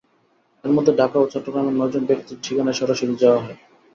এর 0.63 0.71
মধ্যে 0.71 0.93
ঢাকা 0.99 1.17
ও 1.19 1.31
চট্টগ্রামের 1.33 1.75
নয়জন 1.75 2.03
ব্যক্তির 2.05 2.41
ঠিকানায় 2.43 2.77
সরাসরি 2.79 3.13
যাওয়া 3.21 3.39
হয়। 3.43 3.57